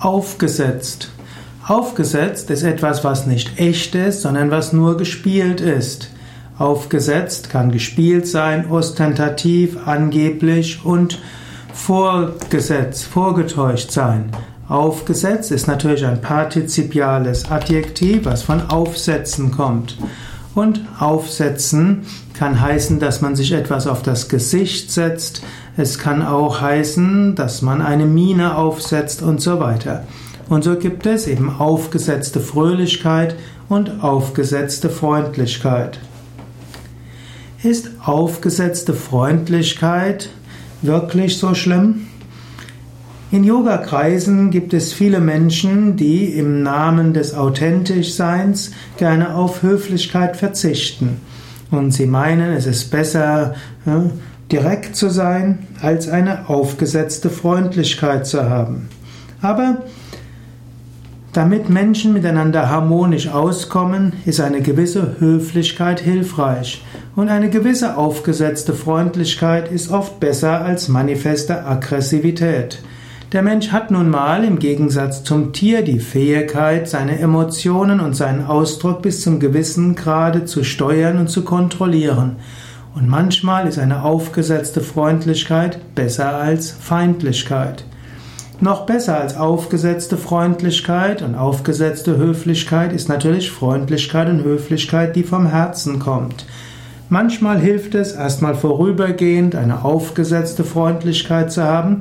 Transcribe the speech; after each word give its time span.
Aufgesetzt. 0.00 1.10
Aufgesetzt 1.68 2.48
ist 2.48 2.62
etwas, 2.62 3.04
was 3.04 3.26
nicht 3.26 3.60
echt 3.60 3.94
ist, 3.94 4.22
sondern 4.22 4.50
was 4.50 4.72
nur 4.72 4.96
gespielt 4.96 5.60
ist. 5.60 6.08
Aufgesetzt 6.56 7.50
kann 7.50 7.70
gespielt 7.70 8.26
sein, 8.26 8.70
ostentativ, 8.70 9.76
angeblich 9.86 10.86
und 10.86 11.18
vorgesetzt, 11.74 13.04
vorgetäuscht 13.04 13.90
sein. 13.90 14.30
Aufgesetzt 14.70 15.50
ist 15.52 15.66
natürlich 15.66 16.06
ein 16.06 16.22
partizipiales 16.22 17.50
Adjektiv, 17.50 18.24
was 18.24 18.42
von 18.42 18.70
aufsetzen 18.70 19.50
kommt. 19.50 19.98
Und 20.54 20.80
aufsetzen 20.98 22.06
kann 22.34 22.60
heißen, 22.60 22.98
dass 22.98 23.20
man 23.20 23.36
sich 23.36 23.52
etwas 23.52 23.86
auf 23.86 24.02
das 24.02 24.28
Gesicht 24.28 24.90
setzt. 24.90 25.42
Es 25.76 25.98
kann 25.98 26.22
auch 26.26 26.60
heißen, 26.60 27.36
dass 27.36 27.62
man 27.62 27.80
eine 27.80 28.06
Miene 28.06 28.56
aufsetzt 28.56 29.22
und 29.22 29.40
so 29.40 29.60
weiter. 29.60 30.04
Und 30.48 30.64
so 30.64 30.76
gibt 30.76 31.06
es 31.06 31.28
eben 31.28 31.48
aufgesetzte 31.48 32.40
Fröhlichkeit 32.40 33.36
und 33.68 34.02
aufgesetzte 34.02 34.90
Freundlichkeit. 34.90 36.00
Ist 37.62 37.90
aufgesetzte 38.04 38.94
Freundlichkeit 38.94 40.30
wirklich 40.82 41.38
so 41.38 41.54
schlimm? 41.54 42.08
In 43.32 43.44
Yoga-Kreisen 43.44 44.50
gibt 44.50 44.74
es 44.74 44.92
viele 44.92 45.20
Menschen, 45.20 45.96
die 45.96 46.24
im 46.36 46.64
Namen 46.64 47.14
des 47.14 47.32
Authentischseins 47.32 48.72
gerne 48.96 49.36
auf 49.36 49.62
Höflichkeit 49.62 50.36
verzichten. 50.36 51.20
Und 51.70 51.92
sie 51.92 52.06
meinen, 52.06 52.52
es 52.52 52.66
ist 52.66 52.90
besser, 52.90 53.54
direkt 54.50 54.96
zu 54.96 55.10
sein, 55.10 55.60
als 55.80 56.08
eine 56.08 56.48
aufgesetzte 56.48 57.30
Freundlichkeit 57.30 58.26
zu 58.26 58.50
haben. 58.50 58.88
Aber 59.40 59.84
damit 61.32 61.70
Menschen 61.70 62.12
miteinander 62.12 62.68
harmonisch 62.68 63.28
auskommen, 63.28 64.14
ist 64.26 64.40
eine 64.40 64.60
gewisse 64.60 65.20
Höflichkeit 65.20 66.00
hilfreich. 66.00 66.84
Und 67.14 67.28
eine 67.28 67.48
gewisse 67.48 67.96
aufgesetzte 67.96 68.74
Freundlichkeit 68.74 69.70
ist 69.70 69.92
oft 69.92 70.18
besser 70.18 70.62
als 70.62 70.88
manifeste 70.88 71.64
Aggressivität. 71.64 72.82
Der 73.32 73.42
Mensch 73.42 73.70
hat 73.70 73.92
nun 73.92 74.10
mal 74.10 74.42
im 74.42 74.58
Gegensatz 74.58 75.22
zum 75.22 75.52
Tier 75.52 75.82
die 75.82 76.00
Fähigkeit, 76.00 76.88
seine 76.88 77.20
Emotionen 77.20 78.00
und 78.00 78.16
seinen 78.16 78.44
Ausdruck 78.44 79.02
bis 79.02 79.22
zum 79.22 79.38
gewissen 79.38 79.94
Grade 79.94 80.46
zu 80.46 80.64
steuern 80.64 81.16
und 81.16 81.28
zu 81.28 81.44
kontrollieren. 81.44 82.36
Und 82.96 83.08
manchmal 83.08 83.68
ist 83.68 83.78
eine 83.78 84.02
aufgesetzte 84.02 84.80
Freundlichkeit 84.80 85.94
besser 85.94 86.34
als 86.34 86.72
Feindlichkeit. 86.72 87.84
Noch 88.58 88.84
besser 88.84 89.20
als 89.20 89.36
aufgesetzte 89.36 90.16
Freundlichkeit 90.16 91.22
und 91.22 91.36
aufgesetzte 91.36 92.16
Höflichkeit 92.16 92.92
ist 92.92 93.08
natürlich 93.08 93.52
Freundlichkeit 93.52 94.28
und 94.28 94.42
Höflichkeit, 94.42 95.14
die 95.14 95.22
vom 95.22 95.46
Herzen 95.46 96.00
kommt. 96.00 96.46
Manchmal 97.08 97.60
hilft 97.60 97.94
es, 97.94 98.10
erstmal 98.10 98.56
vorübergehend 98.56 99.54
eine 99.54 99.84
aufgesetzte 99.84 100.64
Freundlichkeit 100.64 101.52
zu 101.52 101.62
haben, 101.62 102.00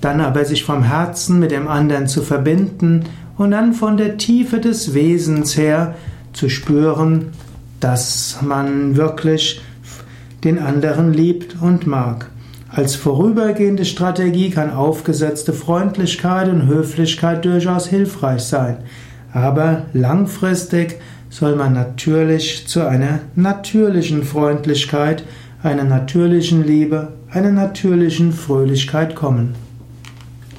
dann 0.00 0.20
aber 0.20 0.44
sich 0.44 0.64
vom 0.64 0.82
Herzen 0.82 1.38
mit 1.38 1.50
dem 1.50 1.68
anderen 1.68 2.06
zu 2.06 2.22
verbinden 2.22 3.04
und 3.36 3.50
dann 3.52 3.72
von 3.72 3.96
der 3.96 4.16
Tiefe 4.16 4.60
des 4.60 4.94
Wesens 4.94 5.56
her 5.56 5.94
zu 6.32 6.48
spüren, 6.48 7.32
dass 7.80 8.38
man 8.42 8.96
wirklich 8.96 9.60
den 10.44 10.58
anderen 10.58 11.12
liebt 11.12 11.56
und 11.60 11.86
mag. 11.86 12.30
Als 12.68 12.94
vorübergehende 12.94 13.84
Strategie 13.84 14.50
kann 14.50 14.70
aufgesetzte 14.70 15.52
Freundlichkeit 15.52 16.48
und 16.48 16.66
Höflichkeit 16.66 17.44
durchaus 17.44 17.86
hilfreich 17.86 18.42
sein, 18.42 18.78
aber 19.32 19.86
langfristig 19.94 21.00
soll 21.30 21.56
man 21.56 21.72
natürlich 21.72 22.66
zu 22.66 22.86
einer 22.86 23.20
natürlichen 23.34 24.22
Freundlichkeit, 24.22 25.24
einer 25.62 25.84
natürlichen 25.84 26.66
Liebe, 26.66 27.12
einer 27.30 27.52
natürlichen 27.52 28.32
Fröhlichkeit 28.32 29.14
kommen. 29.14 29.54